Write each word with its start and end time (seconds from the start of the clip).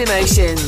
Emotions. 0.00 0.67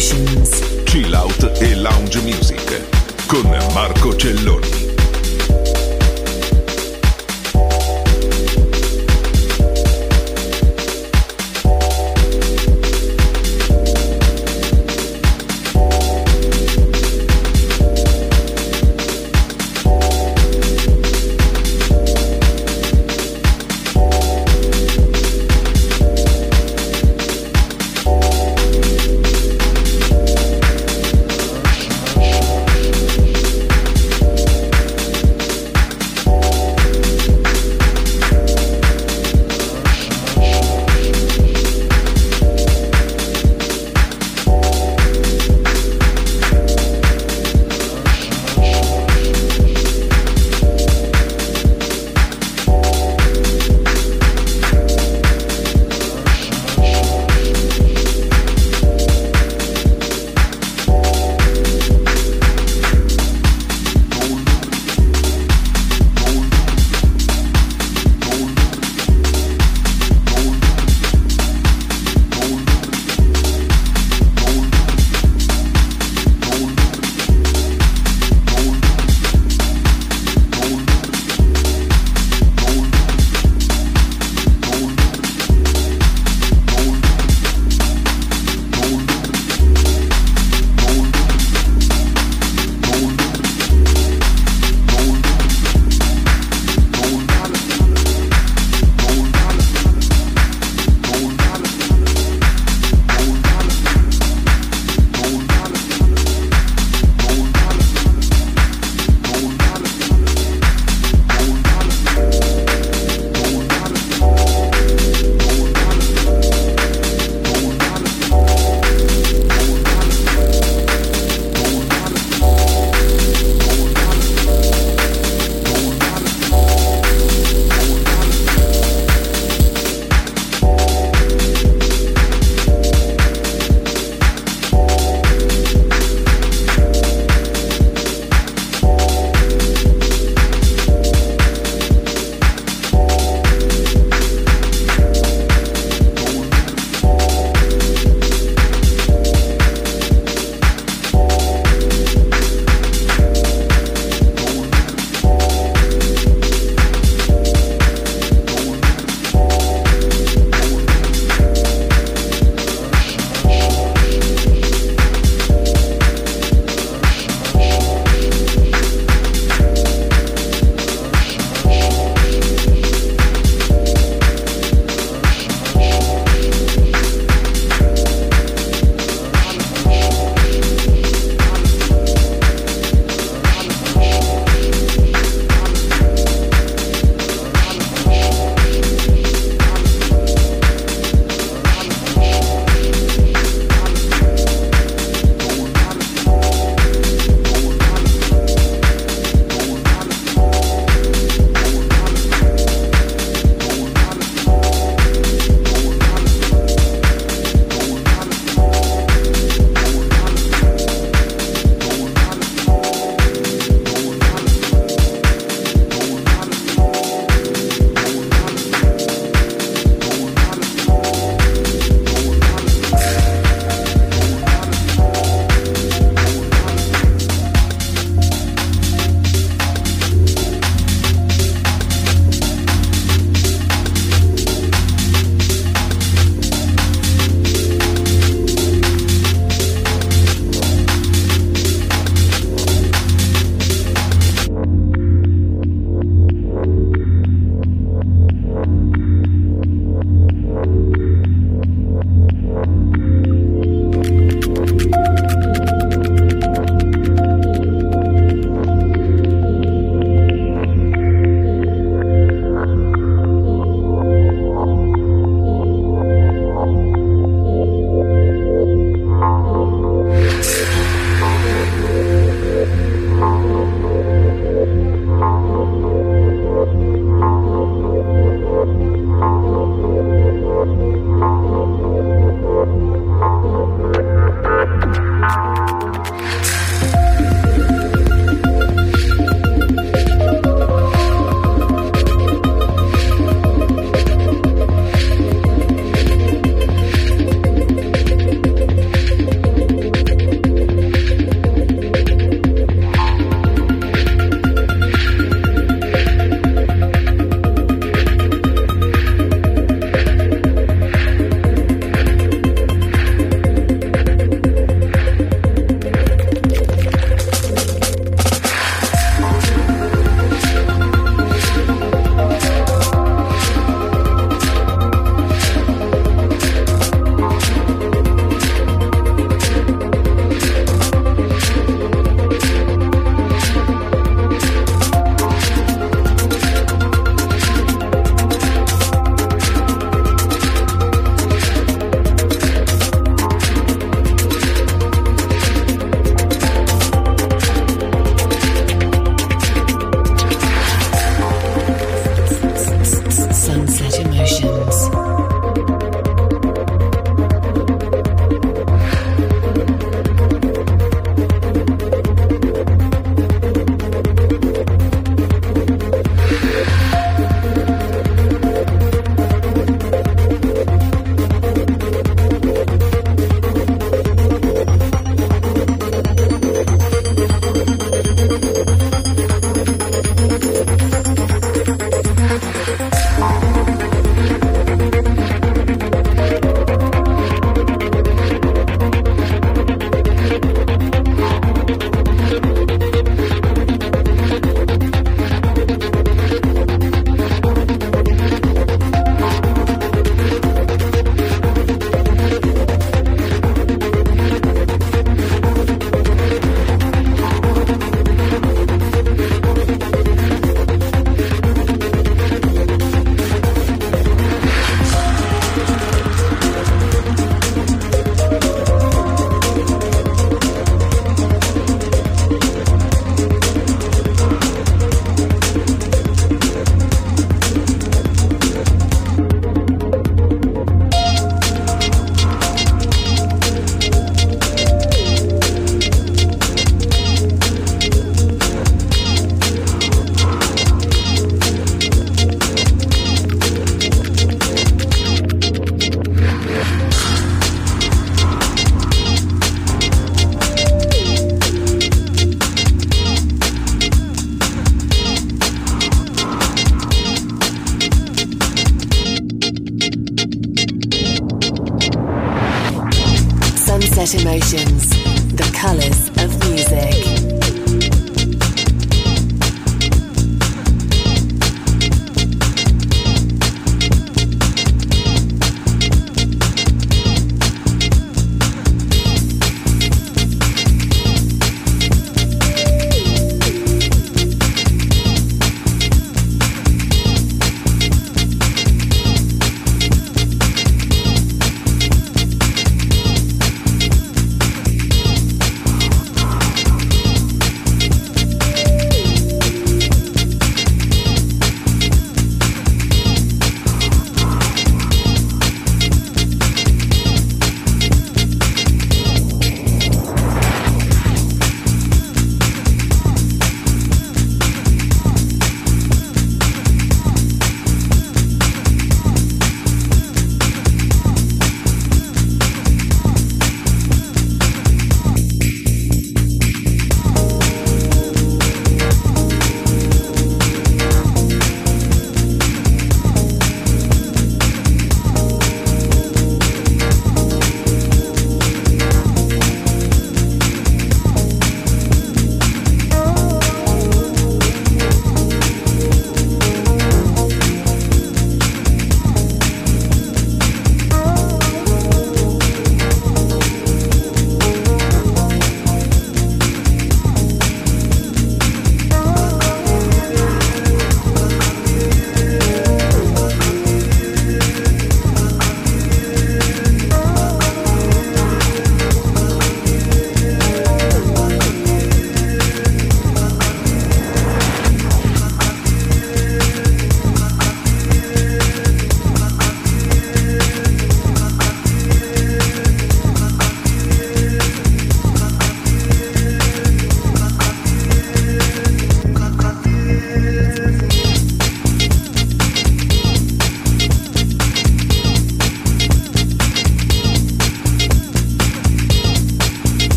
Emotions. 0.00 0.82
Chill 0.86 1.14
Out 1.14 1.58
e 1.60 1.74
Lounge 1.74 2.22
Music 2.22 3.26
con 3.26 3.46
Marco 3.74 4.16
Celloni. 4.16 4.79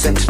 sent 0.00 0.29